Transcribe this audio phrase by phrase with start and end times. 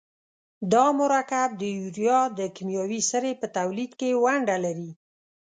[0.73, 4.91] دا مرکب د یوریا د کیمیاوي سرې په تولید کې ونډه لري.